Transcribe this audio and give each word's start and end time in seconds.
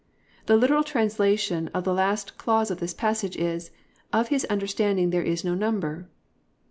"+ 0.25 0.45
The 0.47 0.57
literal 0.57 0.83
translation 0.83 1.67
of 1.75 1.83
the 1.83 1.93
last 1.93 2.35
clause 2.39 2.71
of 2.71 2.79
this 2.79 2.91
passage 2.91 3.37
is 3.37 3.69
"Of 4.11 4.29
his 4.29 4.45
understanding 4.45 5.11
there 5.11 5.21
is 5.21 5.43
no 5.45 5.53
number." 5.53 6.09